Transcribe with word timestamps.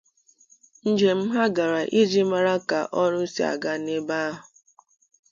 njem 0.89 1.19
ha 1.33 1.43
gara 1.55 1.81
iji 2.01 2.21
mara 2.31 2.55
ka 2.69 2.79
ọrụ 3.01 3.21
si 3.33 3.41
aga 3.51 3.71
n'ebe 3.83 4.15
ahụ. 4.29 4.41